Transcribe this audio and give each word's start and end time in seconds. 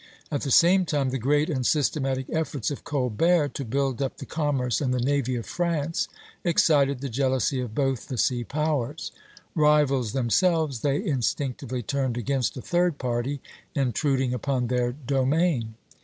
At 0.31 0.41
the 0.41 0.49
same 0.49 0.83
time 0.83 1.11
the 1.11 1.19
great 1.19 1.47
and 1.47 1.63
systematic 1.63 2.25
efforts 2.31 2.71
of 2.71 2.83
Colbert 2.83 3.49
to 3.53 3.63
build 3.63 4.01
up 4.01 4.17
the 4.17 4.25
commerce 4.25 4.81
and 4.81 4.91
the 4.91 4.99
navy 4.99 5.35
of 5.35 5.45
France 5.45 6.07
excited 6.43 7.01
the 7.01 7.07
jealousy 7.07 7.59
of 7.59 7.75
both 7.75 8.07
the 8.07 8.17
sea 8.17 8.43
powers; 8.43 9.11
rivals 9.53 10.13
themselves, 10.13 10.79
they 10.79 11.05
instinctively 11.05 11.83
turned 11.83 12.17
against 12.17 12.57
a 12.57 12.63
third 12.63 12.97
party 12.97 13.41
intruding 13.75 14.33
upon 14.33 14.65
their 14.69 14.91
domain. 14.91 15.75